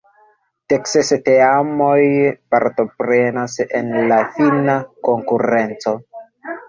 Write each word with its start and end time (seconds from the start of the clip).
Dekses 0.71 1.11
teamoj 1.27 1.99
partoprenas 2.55 3.59
en 3.81 3.93
la 4.13 4.19
fina 4.39 4.79
konkurenco. 5.09 5.95